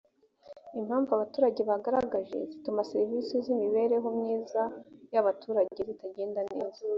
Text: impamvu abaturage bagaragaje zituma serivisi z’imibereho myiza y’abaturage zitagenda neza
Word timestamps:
impamvu 0.79 1.09
abaturage 1.13 1.61
bagaragaje 1.69 2.37
zituma 2.51 2.87
serivisi 2.91 3.33
z’imibereho 3.45 4.07
myiza 4.19 4.61
y’abaturage 5.13 5.79
zitagenda 5.89 6.41
neza 6.53 6.81